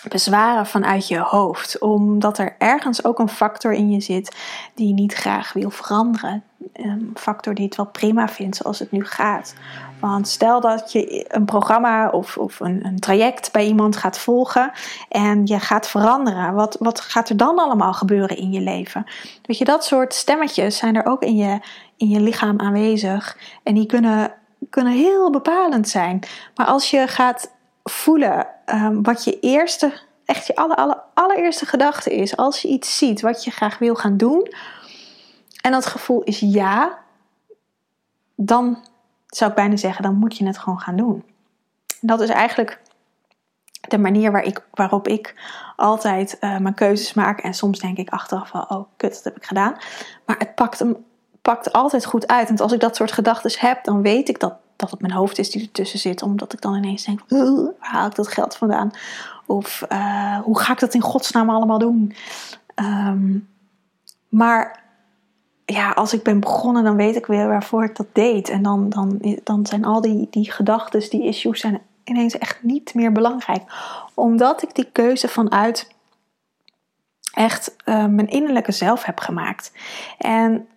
bezwaren 0.09 0.67
vanuit 0.67 1.09
je 1.09 1.19
hoofd, 1.19 1.79
omdat 1.79 2.39
er 2.39 2.55
ergens 2.59 3.05
ook 3.05 3.19
een 3.19 3.29
factor 3.29 3.73
in 3.73 3.91
je 3.91 4.01
zit 4.01 4.37
die 4.75 4.89
je 4.89 4.95
niet 4.95 5.15
graag 5.15 5.53
wil 5.53 5.71
veranderen. 5.71 6.43
Een 6.73 7.11
factor 7.15 7.55
die 7.55 7.65
het 7.65 7.77
wel 7.77 7.87
prima 7.87 8.29
vindt 8.29 8.57
zoals 8.57 8.79
het 8.79 8.91
nu 8.91 9.05
gaat. 9.05 9.55
Want 10.01 10.29
stel 10.29 10.61
dat 10.61 10.93
je 10.93 11.25
een 11.29 11.45
programma 11.45 12.09
of, 12.09 12.37
of 12.37 12.61
een, 12.61 12.87
een, 12.87 12.99
traject 12.99 13.53
bij 13.53 13.67
iemand 13.67 13.97
gaat 13.97 14.19
volgen 14.19 14.73
en 15.09 15.47
je 15.47 15.61
gaat 15.61 15.89
veranderen. 15.89 16.55
Wat, 16.55 16.77
wat 16.79 17.01
gaat 17.01 17.29
er 17.29 17.37
dan 17.37 17.59
allemaal 17.59 17.93
gebeuren 17.93 18.37
in 18.37 18.53
je 18.53 18.61
leven? 18.61 19.07
Weet 19.43 19.59
je, 19.59 19.65
dat 19.65 19.85
soort 19.85 20.15
stemmetjes 20.15 20.77
zijn 20.77 20.97
er 20.97 21.07
ook 21.07 21.23
in 21.23 21.37
je, 21.37 21.61
in 21.97 22.09
je 22.09 22.21
lichaam 22.21 22.61
aanwezig. 22.61 23.37
En 23.63 23.75
die 23.75 23.87
kunnen, 23.87 24.33
kunnen 24.71 24.93
heel 24.93 25.31
bepalend 25.31 25.89
zijn. 25.89 26.21
Maar 26.55 26.67
als 26.67 26.91
je 26.91 27.07
gaat 27.07 27.51
voelen 27.85 28.47
um, 28.67 29.03
wat 29.03 29.25
je 29.25 29.41
eerste, 29.41 29.93
echt 30.25 30.47
je 30.47 30.57
aller, 30.57 30.77
aller, 30.77 31.03
allereerste 31.15 31.67
gedachte 31.67 32.15
is. 32.15 32.37
Als 32.37 32.63
je 32.63 32.69
iets 32.69 32.99
ziet 32.99 33.21
wat 33.21 33.45
je 33.45 33.51
graag 33.51 33.79
wil 33.79 33.95
gaan 33.95 34.17
doen. 34.17 34.53
En 35.61 35.73
dat 35.73 35.87
gevoel 35.87 36.23
is 36.23 36.39
ja. 36.39 36.99
Dan 38.35 38.85
zou 39.37 39.51
ik 39.51 39.57
bijna 39.57 39.77
zeggen, 39.77 40.03
dan 40.03 40.15
moet 40.15 40.37
je 40.37 40.47
het 40.47 40.59
gewoon 40.59 40.81
gaan 40.81 40.97
doen. 40.97 41.25
Dat 42.01 42.21
is 42.21 42.29
eigenlijk 42.29 42.81
de 43.89 43.99
manier 43.99 44.33
waar 44.33 44.43
ik, 44.43 44.67
waarop 44.71 45.09
ik 45.09 45.35
altijd 45.77 46.37
uh, 46.41 46.59
mijn 46.59 46.75
keuzes 46.75 47.15
maak. 47.15 47.41
En 47.41 47.55
soms 47.55 47.79
denk 47.79 47.99
ik 47.99 48.11
achteraf 48.11 48.49
van, 48.49 48.71
oh 48.71 48.89
kut, 48.97 49.15
dat 49.15 49.25
heb 49.25 49.37
ik 49.37 49.45
gedaan. 49.45 49.77
Maar 50.27 50.39
het 50.39 50.55
pakt, 50.55 50.85
pakt 51.43 51.73
altijd 51.73 52.05
goed 52.05 52.27
uit. 52.27 52.49
En 52.49 52.57
als 52.57 52.73
ik 52.73 52.81
dat 52.81 52.97
soort 52.97 53.13
gedachten 53.13 53.69
heb, 53.69 53.85
dan 53.85 54.03
weet 54.03 54.29
ik 54.29 54.41
dat 54.41 54.55
dat 54.81 54.91
het 54.91 55.01
mijn 55.01 55.13
hoofd 55.13 55.39
is 55.39 55.51
die 55.51 55.63
ertussen 55.63 55.99
zit. 55.99 56.23
Omdat 56.23 56.53
ik 56.53 56.61
dan 56.61 56.75
ineens 56.75 57.05
denk, 57.05 57.21
waar 57.29 57.73
haal 57.79 58.07
ik 58.07 58.15
dat 58.15 58.29
geld 58.29 58.57
vandaan? 58.57 58.91
Of 59.47 59.85
uh, 59.89 60.39
hoe 60.39 60.61
ga 60.61 60.73
ik 60.73 60.79
dat 60.79 60.95
in 60.95 61.01
godsnaam 61.01 61.51
allemaal 61.51 61.79
doen? 61.79 62.15
Um, 62.75 63.49
maar 64.29 64.80
ja, 65.73 65.91
als 65.91 66.13
ik 66.13 66.23
ben 66.23 66.41
begonnen, 66.41 66.85
dan 66.85 66.97
weet 66.97 67.17
ik 67.17 67.27
weer 67.27 67.49
waarvoor 67.49 67.85
ik 67.85 67.97
dat 67.97 68.07
deed. 68.13 68.49
En 68.49 68.63
dan, 68.63 68.89
dan, 68.89 69.37
dan 69.45 69.67
zijn 69.67 69.85
al 69.85 70.01
die, 70.01 70.27
die 70.31 70.53
gedachten, 70.53 71.11
die 71.11 71.25
issues 71.25 71.61
zijn 71.61 71.81
ineens 72.05 72.39
echt 72.39 72.63
niet 72.63 72.95
meer 72.95 73.13
belangrijk. 73.13 73.63
Omdat 74.15 74.63
ik 74.63 74.75
die 74.75 74.89
keuze 74.93 75.29
vanuit 75.29 75.95
echt 77.35 77.77
uh, 77.85 78.07
mijn 78.07 78.29
innerlijke 78.29 78.73
zelf 78.73 79.05
heb 79.05 79.19
gemaakt. 79.19 79.73
En 80.19 80.69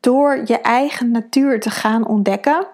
door 0.00 0.42
je 0.44 0.60
eigen 0.60 1.10
natuur 1.10 1.60
te 1.60 1.70
gaan 1.70 2.06
ontdekken, 2.06 2.66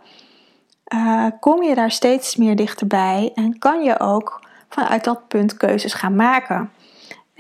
uh, 0.95 1.27
kom 1.41 1.63
je 1.63 1.75
daar 1.75 1.91
steeds 1.91 2.37
meer 2.37 2.57
dichterbij 2.57 3.33
en 3.35 3.59
kan 3.59 3.83
je 3.83 4.01
ook 4.01 4.49
vanuit 4.69 5.05
dat 5.05 5.29
punt 5.29 5.57
keuzes 5.57 5.95
gaan 5.95 6.15
maken. 6.15 6.71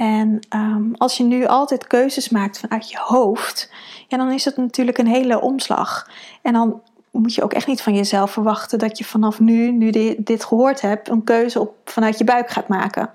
En 0.00 0.38
um, 0.54 0.95
als 0.97 1.16
je 1.16 1.25
nu 1.25 1.47
altijd 1.47 1.87
keuzes 1.87 2.28
maakt 2.28 2.59
vanuit 2.59 2.90
je 2.90 2.99
hoofd, 3.00 3.71
ja, 4.09 4.16
dan 4.16 4.33
is 4.33 4.45
het 4.45 4.57
natuurlijk 4.57 4.99
een 4.99 5.07
hele 5.07 5.40
omslag. 5.40 6.11
En 6.42 6.52
dan 6.52 6.83
moet 7.11 7.35
je 7.35 7.42
ook 7.42 7.52
echt 7.52 7.66
niet 7.66 7.83
van 7.83 7.95
jezelf 7.95 8.30
verwachten 8.30 8.78
dat 8.78 8.99
je 8.99 9.04
vanaf 9.04 9.40
nu, 9.40 9.71
nu 9.71 9.90
dit, 9.90 10.26
dit 10.26 10.45
gehoord 10.45 10.80
hebt, 10.80 11.09
een 11.09 11.25
keuze 11.25 11.61
op, 11.61 11.75
vanuit 11.85 12.19
je 12.19 12.25
buik 12.25 12.50
gaat 12.50 12.69
maken. 12.69 13.11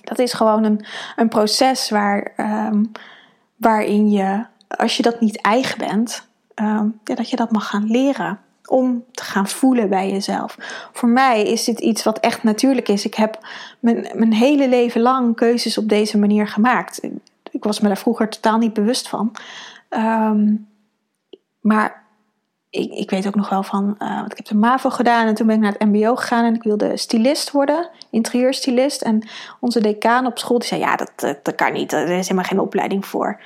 Dat 0.00 0.18
is 0.18 0.32
gewoon 0.32 0.64
een, 0.64 0.84
een 1.16 1.28
proces 1.28 1.90
waar, 1.90 2.32
um, 2.36 2.92
waarin 3.56 4.10
je 4.10 4.44
als 4.68 4.96
je 4.96 5.02
dat 5.02 5.20
niet 5.20 5.40
eigen 5.40 5.78
bent, 5.78 6.28
ehm, 6.54 6.88
ja, 7.04 7.14
dat 7.14 7.30
je 7.30 7.36
dat 7.36 7.50
mag 7.50 7.68
gaan 7.68 7.90
leren. 7.90 8.40
Om 8.66 9.04
te 9.10 9.24
gaan 9.24 9.48
voelen 9.48 9.88
bij 9.88 10.10
jezelf. 10.10 10.56
Voor 10.92 11.08
mij 11.08 11.42
is 11.42 11.64
dit 11.64 11.80
iets 11.80 12.02
wat 12.02 12.18
echt 12.18 12.42
natuurlijk 12.42 12.88
is. 12.88 13.04
Ik 13.04 13.14
heb 13.14 13.38
mijn, 13.80 14.10
mijn 14.14 14.32
hele 14.32 14.68
leven 14.68 15.00
lang 15.00 15.36
keuzes 15.36 15.78
op 15.78 15.88
deze 15.88 16.18
manier 16.18 16.48
gemaakt. 16.48 17.00
Ik 17.50 17.64
was 17.64 17.80
me 17.80 17.88
daar 17.88 17.98
vroeger 17.98 18.28
totaal 18.28 18.58
niet 18.58 18.72
bewust 18.72 19.08
van. 19.08 19.32
Ehm, 19.88 20.54
maar 21.60 22.04
ik, 22.70 22.92
ik, 22.92 23.10
weet 23.10 23.26
ook 23.26 23.34
nog 23.34 23.48
wel 23.48 23.62
van, 23.62 23.94
want 23.98 24.30
ik 24.30 24.36
heb 24.36 24.46
de 24.46 24.54
MAVO 24.54 24.90
gedaan 24.90 25.26
en 25.26 25.34
toen 25.34 25.46
ben 25.46 25.56
ik 25.56 25.62
naar 25.62 25.72
het 25.72 25.88
MBO 25.88 26.16
gegaan 26.16 26.44
en 26.44 26.54
ik 26.54 26.62
wilde 26.62 26.96
stylist 26.96 27.50
worden, 27.50 27.88
interieurstylist. 28.10 29.02
En 29.02 29.28
onze 29.60 29.80
decaan 29.80 30.26
op 30.26 30.38
school 30.38 30.58
die 30.58 30.68
zei: 30.68 30.80
Ja, 30.80 30.96
dat, 30.96 31.38
dat 31.42 31.54
kan 31.54 31.72
niet, 31.72 31.92
er 31.92 32.08
is 32.08 32.28
helemaal 32.28 32.50
geen 32.50 32.60
opleiding 32.60 33.06
voor. 33.06 33.40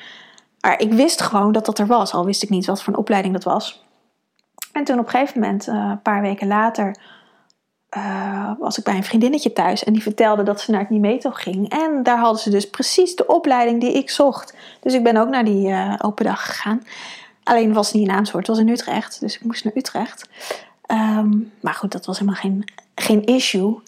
Maar 0.60 0.80
ik 0.80 0.92
wist 0.92 1.22
gewoon 1.22 1.52
dat 1.52 1.66
dat 1.66 1.78
er 1.78 1.86
was, 1.86 2.12
al 2.12 2.24
wist 2.24 2.42
ik 2.42 2.48
niet 2.48 2.66
wat 2.66 2.82
voor 2.82 2.92
een 2.92 2.98
opleiding 2.98 3.34
dat 3.34 3.44
was. 3.44 3.84
En 4.72 4.84
toen 4.84 4.98
op 4.98 5.04
een 5.04 5.10
gegeven 5.10 5.40
moment, 5.40 5.68
uh, 5.68 5.74
een 5.74 6.02
paar 6.02 6.22
weken 6.22 6.46
later, 6.46 6.96
uh, 7.96 8.50
was 8.58 8.78
ik 8.78 8.84
bij 8.84 8.96
een 8.96 9.04
vriendinnetje 9.04 9.52
thuis 9.52 9.84
en 9.84 9.92
die 9.92 10.02
vertelde 10.02 10.42
dat 10.42 10.60
ze 10.60 10.70
naar 10.70 10.80
het 10.80 10.90
Nimeto 10.90 11.30
ging. 11.30 11.68
En 11.68 12.02
daar 12.02 12.18
hadden 12.18 12.40
ze 12.40 12.50
dus 12.50 12.70
precies 12.70 13.16
de 13.16 13.26
opleiding 13.26 13.80
die 13.80 13.92
ik 13.92 14.10
zocht. 14.10 14.56
Dus 14.80 14.94
ik 14.94 15.02
ben 15.02 15.16
ook 15.16 15.28
naar 15.28 15.44
die 15.44 15.68
uh, 15.68 15.94
open 15.98 16.24
dag 16.24 16.46
gegaan. 16.46 16.82
Alleen 17.42 17.72
was 17.72 17.86
het 17.86 17.96
niet 17.96 18.08
in 18.08 18.14
Amersfoort, 18.14 18.46
het 18.46 18.56
was 18.56 18.66
in 18.66 18.72
Utrecht. 18.72 19.20
Dus 19.20 19.36
ik 19.36 19.44
moest 19.44 19.64
naar 19.64 19.76
Utrecht. 19.76 20.28
Um, 20.86 21.52
maar 21.60 21.74
goed, 21.74 21.92
dat 21.92 22.06
was 22.06 22.18
helemaal 22.18 22.40
geen, 22.40 22.64
geen 22.94 23.24
issue. 23.24 23.80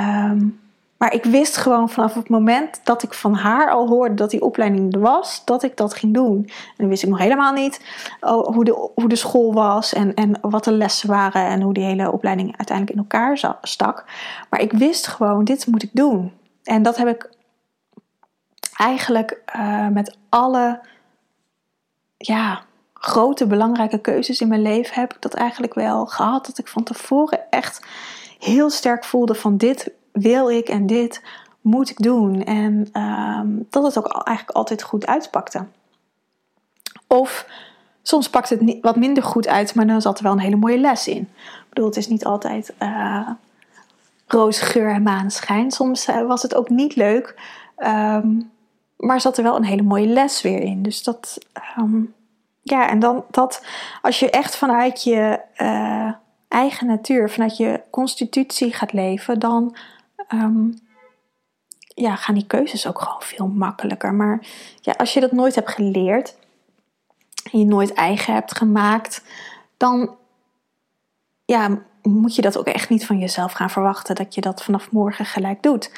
Um, 0.00 0.60
maar 0.98 1.12
ik 1.12 1.24
wist 1.24 1.56
gewoon 1.56 1.88
vanaf 1.90 2.14
het 2.14 2.28
moment 2.28 2.80
dat 2.84 3.02
ik 3.02 3.14
van 3.14 3.34
haar 3.34 3.70
al 3.70 3.88
hoorde 3.88 4.14
dat 4.14 4.30
die 4.30 4.42
opleiding 4.42 4.94
er 4.94 5.00
was, 5.00 5.44
dat 5.44 5.62
ik 5.62 5.76
dat 5.76 5.94
ging 5.94 6.14
doen. 6.14 6.36
En 6.46 6.74
dan 6.76 6.88
wist 6.88 7.02
ik 7.02 7.08
nog 7.08 7.18
helemaal 7.18 7.52
niet 7.52 7.80
oh, 8.20 8.54
hoe, 8.54 8.64
de, 8.64 8.90
hoe 8.94 9.08
de 9.08 9.16
school 9.16 9.52
was 9.52 9.92
en, 9.92 10.14
en 10.14 10.38
wat 10.40 10.64
de 10.64 10.72
lessen 10.72 11.08
waren 11.08 11.46
en 11.46 11.60
hoe 11.60 11.74
die 11.74 11.84
hele 11.84 12.12
opleiding 12.12 12.56
uiteindelijk 12.56 12.96
in 12.96 13.02
elkaar 13.02 13.56
stak. 13.62 14.04
Maar 14.50 14.60
ik 14.60 14.72
wist 14.72 15.06
gewoon, 15.06 15.44
dit 15.44 15.66
moet 15.66 15.82
ik 15.82 15.90
doen. 15.92 16.32
En 16.62 16.82
dat 16.82 16.96
heb 16.96 17.08
ik 17.08 17.30
eigenlijk 18.76 19.42
uh, 19.56 19.88
met 19.88 20.16
alle 20.28 20.80
ja, 22.16 22.62
grote 22.94 23.46
belangrijke 23.46 23.98
keuzes 23.98 24.40
in 24.40 24.48
mijn 24.48 24.62
leven 24.62 25.00
heb 25.00 25.14
ik 25.14 25.22
dat 25.22 25.34
eigenlijk 25.34 25.74
wel 25.74 26.06
gehad. 26.06 26.46
Dat 26.46 26.58
ik 26.58 26.68
van 26.68 26.82
tevoren 26.82 27.40
echt 27.50 27.86
heel 28.38 28.70
sterk 28.70 29.04
voelde 29.04 29.34
van 29.34 29.56
dit 29.56 29.92
wil 30.20 30.50
ik 30.50 30.68
en 30.68 30.86
dit 30.86 31.22
moet 31.60 31.90
ik 31.90 32.02
doen. 32.02 32.44
En 32.44 33.02
um, 33.02 33.66
dat 33.70 33.84
het 33.84 33.98
ook 33.98 34.12
eigenlijk 34.12 34.56
altijd 34.56 34.82
goed 34.82 35.06
uitpakte. 35.06 35.64
Of 37.06 37.46
soms 38.02 38.30
pakt 38.30 38.48
het 38.50 38.78
wat 38.80 38.96
minder 38.96 39.22
goed 39.22 39.48
uit, 39.48 39.74
maar 39.74 39.86
dan 39.86 40.02
zat 40.02 40.18
er 40.18 40.24
wel 40.24 40.32
een 40.32 40.38
hele 40.38 40.56
mooie 40.56 40.78
les 40.78 41.08
in. 41.08 41.22
Ik 41.22 41.66
bedoel, 41.68 41.86
het 41.86 41.96
is 41.96 42.08
niet 42.08 42.24
altijd 42.24 42.74
uh, 42.82 43.28
roze 44.26 44.64
geur 44.64 44.90
en 44.90 45.02
maanschijn. 45.02 45.70
Soms 45.70 46.08
uh, 46.08 46.26
was 46.26 46.42
het 46.42 46.54
ook 46.54 46.68
niet 46.68 46.96
leuk, 46.96 47.40
um, 47.78 48.50
maar 48.96 49.20
zat 49.20 49.36
er 49.36 49.42
wel 49.42 49.56
een 49.56 49.64
hele 49.64 49.82
mooie 49.82 50.06
les 50.06 50.42
weer 50.42 50.60
in. 50.60 50.82
Dus 50.82 51.02
dat, 51.02 51.38
um, 51.78 52.14
ja, 52.62 52.88
en 52.88 52.98
dan 52.98 53.24
dat 53.30 53.64
als 54.02 54.18
je 54.18 54.30
echt 54.30 54.56
vanuit 54.56 55.02
je 55.02 55.40
uh, 55.56 56.12
eigen 56.48 56.86
natuur, 56.86 57.30
vanuit 57.30 57.56
je 57.56 57.80
constitutie 57.90 58.72
gaat 58.72 58.92
leven, 58.92 59.38
dan 59.38 59.76
um, 60.32 60.74
ja, 61.94 62.16
gaan 62.16 62.34
die 62.34 62.46
keuzes 62.46 62.86
ook 62.86 63.00
gewoon 63.00 63.22
veel 63.22 63.46
makkelijker. 63.46 64.14
Maar 64.14 64.46
ja, 64.80 64.92
als 64.92 65.12
je 65.12 65.20
dat 65.20 65.32
nooit 65.32 65.54
hebt 65.54 65.70
geleerd, 65.70 66.36
je 67.50 67.64
nooit 67.64 67.92
eigen 67.92 68.34
hebt 68.34 68.56
gemaakt, 68.56 69.22
dan 69.76 70.16
ja, 71.44 71.78
moet 72.02 72.34
je 72.34 72.42
dat 72.42 72.58
ook 72.58 72.66
echt 72.66 72.88
niet 72.88 73.06
van 73.06 73.18
jezelf 73.18 73.52
gaan 73.52 73.70
verwachten 73.70 74.14
dat 74.14 74.34
je 74.34 74.40
dat 74.40 74.62
vanaf 74.62 74.90
morgen 74.90 75.24
gelijk 75.24 75.62
doet. 75.62 75.90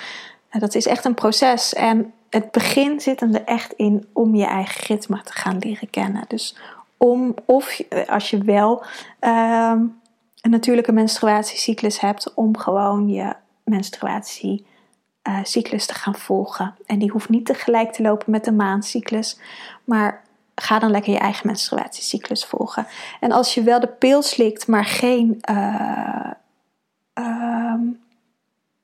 Dat 0.51 0.75
is 0.75 0.87
echt 0.87 1.05
een 1.05 1.15
proces 1.15 1.75
en 1.75 2.13
het 2.31 2.51
begin 2.51 3.01
zit 3.01 3.21
er 3.21 3.45
echt 3.45 3.73
in 3.73 4.09
om 4.13 4.35
je 4.35 4.47
eigen 4.47 4.87
ritme 4.87 5.23
te 5.23 5.33
gaan 5.33 5.59
leren 5.59 5.91
kennen. 5.91 6.25
Dus 6.29 6.57
om, 6.97 7.35
of 7.45 7.81
als 8.07 8.31
je 8.31 8.39
wel 8.39 8.85
um, 9.21 10.01
een 10.41 10.51
natuurlijke 10.51 10.93
menstruatiecyclus 10.93 12.01
hebt, 12.01 12.35
om 12.35 12.57
gewoon 12.57 13.09
je 13.09 13.35
menstruatiecyclus 13.71 15.87
te 15.87 15.95
gaan 15.95 16.15
volgen. 16.15 16.75
En 16.87 16.99
die 16.99 17.11
hoeft 17.11 17.29
niet 17.29 17.47
tegelijk 17.47 17.93
te 17.93 18.03
lopen 18.03 18.31
met 18.31 18.45
de 18.45 18.53
maandcyclus, 18.53 19.39
maar 19.85 20.23
ga 20.55 20.79
dan 20.79 20.91
lekker 20.91 21.13
je 21.13 21.19
eigen 21.19 21.47
menstruatiecyclus 21.47 22.45
volgen. 22.45 22.87
En 23.21 23.33
als 23.33 23.55
je 23.55 23.63
wel 23.63 23.81
de 23.81 23.89
pil 23.89 24.23
slikt, 24.23 24.67
maar 24.67 24.85
geen. 24.85 25.39
Uh, 25.51 26.31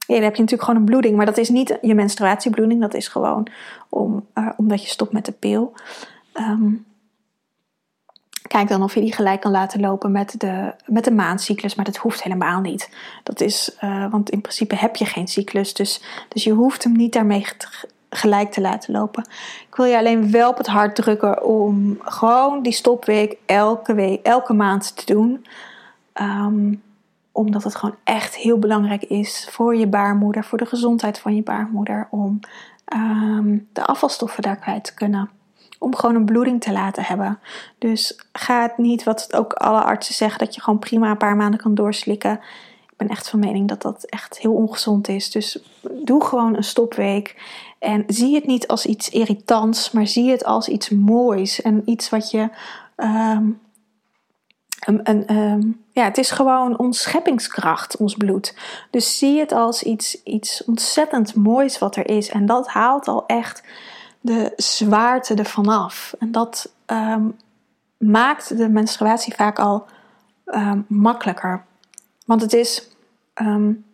ja, 0.07 0.15
dan 0.15 0.23
heb 0.23 0.35
je 0.35 0.43
natuurlijk 0.43 0.69
gewoon 0.69 0.81
een 0.81 0.91
bloeding, 0.91 1.17
maar 1.17 1.27
dat 1.27 1.39
is 1.39 1.49
niet 1.49 1.79
je 1.81 1.95
menstruatiebloeding, 1.95 2.81
dat 2.81 2.95
is 2.95 3.09
gewoon 3.09 3.47
om, 3.89 4.27
uh, 4.35 4.49
omdat 4.57 4.83
je 4.83 4.89
stopt 4.89 5.13
met 5.13 5.25
de 5.25 5.33
pil. 5.33 5.73
Um, 6.35 6.87
Kijk 8.57 8.69
dan 8.69 8.83
of 8.83 8.95
je 8.95 9.01
die 9.01 9.13
gelijk 9.13 9.41
kan 9.41 9.51
laten 9.51 9.81
lopen 9.81 10.13
met 10.13 10.35
de, 10.41 10.75
met 10.87 11.05
de 11.05 11.11
maandcyclus, 11.11 11.75
maar 11.75 11.85
dat 11.85 11.97
hoeft 11.97 12.23
helemaal 12.23 12.61
niet. 12.61 12.91
Dat 13.23 13.41
is, 13.41 13.77
uh, 13.85 14.11
want 14.11 14.31
in 14.31 14.41
principe 14.41 14.77
heb 14.77 14.97
je 14.97 15.05
geen 15.05 15.29
cyclus, 15.29 15.75
dus, 15.75 16.03
dus 16.29 16.45
je 16.45 16.53
hoeft 16.53 16.85
hem 16.85 16.93
niet 16.93 17.13
daarmee 17.13 17.47
gelijk 18.11 18.53
te 18.53 18.61
laten 18.61 18.93
lopen. 18.93 19.29
Ik 19.69 19.77
wil 19.77 19.87
je 19.87 19.99
alleen 19.99 20.31
wel 20.31 20.51
op 20.51 20.57
het 20.57 20.67
hart 20.67 20.95
drukken 20.95 21.45
om 21.45 21.99
gewoon 22.03 22.63
die 22.63 22.73
stopweek 22.73 23.37
elke 23.47 23.95
week, 23.95 24.27
elke 24.27 24.53
maand 24.53 24.97
te 24.97 25.15
doen. 25.15 25.47
Ehm, 26.13 26.75
omdat 27.33 27.65
het 27.65 27.77
gewoon 27.77 27.97
echt 28.05 28.37
heel 28.37 28.59
belangrijk 28.59 29.03
is 29.03 29.49
voor 29.51 29.77
je 29.77 29.87
baarmoeder, 29.87 30.45
voor 30.45 30.59
de 30.59 30.67
gezondheid 30.67 31.19
van 31.19 31.35
je 31.35 31.43
baarmoeder, 31.43 32.09
om 32.11 32.41
ehm, 32.85 33.59
de 33.73 33.85
afvalstoffen 33.87 34.43
daar 34.43 34.57
kwijt 34.57 34.85
te 34.85 34.95
kunnen. 34.95 35.31
Om 35.79 35.95
gewoon 35.95 36.15
een 36.15 36.25
bloeding 36.25 36.61
te 36.61 36.73
laten 36.73 37.03
hebben. 37.03 37.39
Dus 37.79 38.21
ga 38.33 38.63
het 38.63 38.79
niet, 38.79 39.05
wat 39.05 39.35
ook 39.35 39.53
alle 39.53 39.83
artsen 39.83 40.15
zeggen, 40.15 40.39
dat 40.39 40.55
je 40.55 40.61
gewoon 40.61 40.79
prima 40.79 41.11
een 41.11 41.17
paar 41.17 41.37
maanden 41.37 41.61
kan 41.61 41.75
doorslikken. 41.75 42.33
Ik 42.83 42.97
ben 42.97 43.09
echt 43.09 43.29
van 43.29 43.39
mening 43.39 43.69
dat 43.69 43.83
dat 43.83 44.05
echt 44.05 44.39
heel 44.39 44.55
ongezond 44.55 45.09
is. 45.09 45.31
Dus 45.31 45.59
doe 46.05 46.25
gewoon 46.25 46.57
een 46.57 46.65
stopweek. 46.65 47.43
En 47.79 48.05
zie 48.07 48.35
het 48.35 48.47
niet 48.47 48.69
als 48.69 48.87
iets 48.87 49.11
irritants, 49.11 49.91
maar 49.91 50.07
zie 50.07 50.31
het 50.31 50.45
als 50.45 50.69
iets 50.69 50.89
moois. 50.89 51.63
En 51.63 51.83
iets 51.85 52.09
wat 52.09 52.31
je. 52.31 52.49
Ehm, 52.97 53.45
een, 54.87 55.27
ehm, 55.27 55.61
ja, 55.93 56.05
het 56.05 56.19
is 56.19 56.31
gewoon 56.31 56.79
ons 56.79 57.03
scheppingskracht, 57.03 57.97
ons 57.97 58.15
bloed. 58.15 58.55
Dus 58.91 59.19
zie 59.19 59.39
het 59.39 59.53
als 59.53 59.83
iets, 59.83 60.23
iets 60.23 60.65
ontzettend 60.65 61.35
moois 61.35 61.79
wat 61.79 61.97
er 61.97 62.09
is. 62.09 62.29
En 62.29 62.47
dat 62.47 62.69
haalt 62.69 63.09
al 63.09 63.27
echt 63.27 63.63
de 64.27 64.53
zwaarte 64.57 65.35
ervan 65.35 65.69
af. 65.69 66.15
En 66.19 66.33
dat 66.33 66.73
ehm, 66.87 67.25
maakt 67.97 68.57
de 68.57 68.69
menstruatie 68.69 69.35
vaak 69.35 69.59
al 69.59 69.87
makkelijker. 70.87 71.65
Want 72.27 72.41
het 72.41 72.53
is 72.53 72.91
um, 73.35 73.85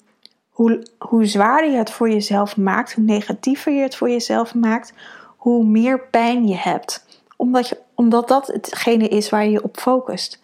hoe, 0.51 0.87
hoe 0.99 1.27
zwaarder 1.27 1.71
je 1.71 1.77
het 1.77 1.91
voor 1.91 2.11
jezelf 2.11 2.57
maakt, 2.57 2.93
hoe 2.93 3.05
negatiever 3.05 3.73
je 3.73 3.83
het 3.83 3.97
voor 3.97 4.11
jezelf 4.11 4.55
maakt, 4.55 4.93
hoe 5.37 5.65
meer 5.65 6.01
pijn 6.01 6.47
je 6.47 6.57
hebt. 6.57 7.07
Omdat, 7.37 7.69
je, 7.69 7.79
omdat 7.95 8.29
dat 8.29 8.47
hetgene 8.47 9.09
is 9.09 9.31
waar 9.31 9.45
je 9.45 9.51
je 9.51 9.63
op 9.63 9.77
focust. 9.77 10.43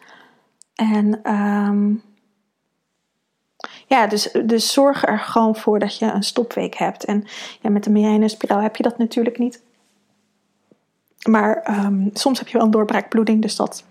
En 0.75 1.21
ja, 3.87 4.07
dus, 4.07 4.31
dus 4.45 4.73
zorg 4.73 5.07
er 5.07 5.19
gewoon 5.19 5.57
voor 5.57 5.79
dat 5.79 5.99
je 5.99 6.07
een 6.07 6.23
stopweek 6.23 6.75
hebt. 6.75 7.05
En 7.05 7.25
ja, 7.61 7.71
met 7.71 7.85
de 7.85 7.91
migraine-spiraal 7.91 8.61
heb 8.61 8.77
je 8.77 8.83
dat 8.83 8.99
natuurlijk 8.99 9.39
niet. 9.39 9.63
Maar 11.29 11.85
um, 11.85 12.11
soms 12.13 12.39
heb 12.39 12.49
je 12.49 12.57
wel 12.57 12.67
een 12.67 12.73
doorbraakbloeding, 12.73 13.43
dus 13.43 13.57
dat, 13.57 13.85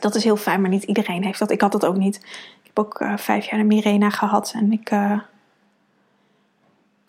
dat 0.00 0.14
is 0.14 0.24
heel 0.24 0.36
fijn. 0.36 0.60
Maar 0.60 0.70
niet 0.70 0.82
iedereen 0.82 1.24
heeft 1.24 1.38
dat. 1.38 1.50
Ik 1.50 1.60
had 1.60 1.72
dat 1.72 1.86
ook 1.86 1.96
niet 1.96 2.20
ook 2.78 3.00
uh, 3.00 3.16
vijf 3.16 3.50
jaar 3.50 3.60
een 3.60 3.66
Mirena 3.66 4.10
gehad. 4.10 4.52
En 4.54 4.72
ik, 4.72 4.90
uh, 4.90 5.18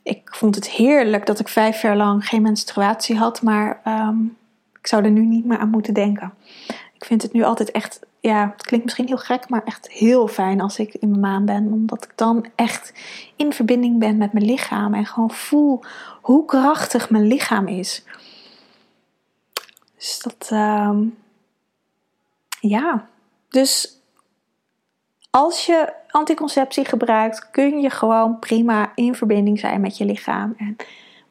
ik 0.03 0.21
vond 0.31 0.55
het 0.55 0.69
heerlijk 0.69 1.25
dat 1.25 1.39
ik 1.39 1.47
vijf 1.47 1.81
jaar 1.81 1.95
lang 1.95 2.27
geen 2.27 2.41
menstruatie 2.41 3.17
had. 3.17 3.41
Maar 3.41 3.81
um, 3.87 4.37
ik 4.79 4.87
zou 4.87 5.03
er 5.03 5.11
nu 5.11 5.25
niet 5.25 5.45
meer 5.45 5.57
aan 5.57 5.69
moeten 5.69 5.93
denken. 5.93 6.33
Ik 6.93 7.05
vind 7.05 7.21
het 7.21 7.33
nu 7.33 7.43
altijd 7.43 7.71
echt, 7.71 7.99
ja, 8.19 8.51
het 8.51 8.65
klinkt 8.65 8.85
misschien 8.85 9.07
heel 9.07 9.17
gek, 9.17 9.49
maar 9.49 9.63
echt 9.63 9.91
heel 9.91 10.27
fijn 10.27 10.61
als 10.61 10.79
ik 10.79 10.93
in 10.93 11.09
mijn 11.09 11.21
maan 11.21 11.45
ben. 11.45 11.71
Omdat 11.71 12.03
ik 12.03 12.11
dan 12.15 12.45
echt 12.55 12.93
in 13.35 13.53
verbinding 13.53 13.99
ben 13.99 14.17
met 14.17 14.33
mijn 14.33 14.45
lichaam. 14.45 14.93
En 14.93 15.05
gewoon 15.05 15.31
voel 15.31 15.83
hoe 16.21 16.45
krachtig 16.45 17.09
mijn 17.09 17.27
lichaam 17.27 17.67
is. 17.67 18.03
Dus 19.99 20.19
dat, 20.19 20.49
um, 20.53 21.17
ja. 22.59 23.07
Dus 23.49 24.01
als 25.29 25.65
je 25.65 25.93
anticonceptie 26.07 26.85
gebruikt, 26.85 27.49
kun 27.49 27.79
je 27.79 27.89
gewoon 27.89 28.39
prima 28.39 28.91
in 28.95 29.15
verbinding 29.15 29.59
zijn 29.59 29.81
met 29.81 29.97
je 29.97 30.05
lichaam. 30.05 30.53
En 30.57 30.75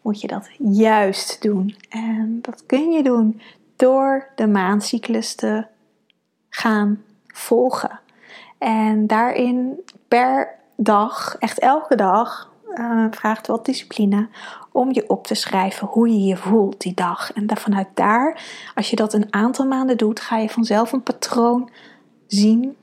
moet 0.03 0.21
je 0.21 0.27
dat 0.27 0.49
juist 0.59 1.43
doen. 1.43 1.77
En 1.89 2.39
dat 2.43 2.67
kun 2.67 2.91
je 2.91 3.03
doen 3.03 3.41
door 3.77 4.29
de 4.35 4.47
maancyclus 4.47 5.35
te 5.35 5.67
gaan 6.49 7.03
volgen. 7.27 8.01
En 8.59 9.07
daarin 9.07 9.85
per 10.09 10.55
dag, 10.77 11.37
echt 11.39 11.59
elke 11.59 11.97
dag, 11.97 12.53
uh, 12.75 13.07
vraagt 13.11 13.47
wat 13.47 13.65
discipline 13.65 14.29
om 14.79 14.93
je 14.93 15.09
op 15.09 15.27
te 15.27 15.35
schrijven 15.35 15.87
hoe 15.87 16.09
je 16.09 16.25
je 16.25 16.37
voelt 16.37 16.81
die 16.81 16.95
dag. 16.95 17.33
En 17.33 17.57
vanuit 17.57 17.89
daar, 17.95 18.43
als 18.75 18.91
je 18.91 18.97
dat 18.97 19.13
een 19.13 19.27
aantal 19.31 19.67
maanden 19.67 19.97
doet, 19.97 20.21
ga 20.21 20.37
je 20.37 20.49
vanzelf 20.49 20.93
een 20.93 21.03
patroon 21.03 21.71
zien 22.27 22.77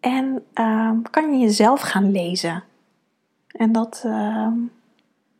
en 0.00 0.44
ehm, 0.52 1.02
kan 1.10 1.32
je 1.32 1.38
jezelf 1.38 1.80
gaan 1.80 2.10
lezen. 2.10 2.64
En 3.46 3.72
dat 3.72 4.02
ehm, 4.04 4.58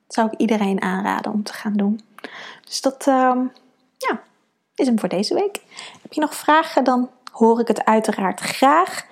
zou 0.08 0.28
ik 0.30 0.38
iedereen 0.38 0.82
aanraden 0.82 1.32
om 1.32 1.42
te 1.42 1.52
gaan 1.52 1.72
doen. 1.72 2.00
Dus 2.64 2.80
dat 2.80 3.06
ehm, 3.06 3.38
ja, 3.96 4.20
is 4.74 4.86
hem 4.86 4.98
voor 4.98 5.08
deze 5.08 5.34
week. 5.34 5.60
Heb 6.02 6.12
je 6.12 6.20
nog 6.20 6.34
vragen, 6.34 6.84
dan 6.84 7.10
hoor 7.32 7.60
ik 7.60 7.68
het 7.68 7.84
uiteraard 7.84 8.40
graag. 8.40 9.06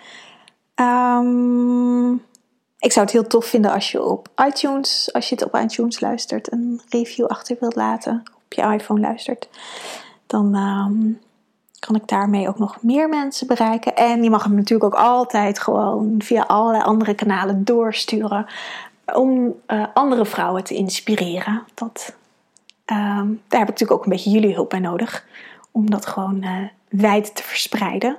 Ik 2.85 2.93
zou 2.93 3.05
het 3.05 3.15
heel 3.15 3.27
tof 3.27 3.47
vinden 3.47 3.73
als 3.73 3.91
je 3.91 4.03
op 4.03 4.29
iTunes, 4.47 5.13
als 5.13 5.29
je 5.29 5.35
het 5.35 5.45
op 5.45 5.55
iTunes 5.55 6.01
luistert, 6.01 6.53
een 6.53 6.81
review 6.89 7.27
achter 7.27 7.57
wilt 7.61 7.75
laten. 7.75 8.23
Op 8.45 8.53
je 8.53 8.63
iPhone 8.63 9.01
luistert. 9.01 9.49
Dan 10.27 10.53
kan 11.79 11.95
ik 11.95 12.09
daarmee 12.09 12.49
ook 12.49 12.59
nog 12.59 12.83
meer 12.83 13.09
mensen 13.09 13.47
bereiken. 13.47 13.97
En 13.97 14.23
je 14.23 14.31
mag 14.31 14.43
hem 14.43 14.55
natuurlijk 14.55 14.95
ook 14.95 15.01
altijd 15.01 15.59
gewoon 15.59 16.15
via 16.19 16.43
allerlei 16.43 16.85
andere 16.85 17.15
kanalen 17.15 17.65
doorsturen. 17.65 18.47
Om 19.15 19.55
uh, 19.67 19.87
andere 19.95 20.27
vrouwen 20.27 20.65
te 20.65 20.75
inspireren. 20.75 21.63
Dat, 21.75 22.15
um, 22.87 23.43
daar 23.49 23.61
heb 23.61 23.69
ik 23.69 23.79
natuurlijk 23.79 23.93
ook 23.93 24.05
een 24.05 24.11
beetje 24.13 24.31
jullie 24.31 24.55
hulp 24.55 24.71
bij 24.71 24.79
nodig. 24.79 25.27
Om 25.71 25.91
dat 25.91 26.07
gewoon 26.07 26.45
uh, 26.45 26.69
wijd 26.89 27.35
te 27.35 27.43
verspreiden. 27.43 28.17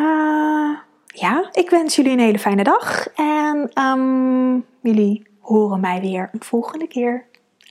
Uh, 0.00 0.78
ja, 1.14 1.48
ik 1.52 1.70
wens 1.70 1.96
jullie 1.96 2.12
een 2.12 2.18
hele 2.18 2.38
fijne 2.38 2.64
dag. 2.64 3.06
En 3.14 3.70
um, 3.84 4.64
jullie 4.80 5.26
horen 5.40 5.80
mij 5.80 6.00
weer 6.00 6.28
een 6.32 6.42
volgende 6.42 6.86
keer. 6.86 7.24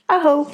Aho! 0.06 0.46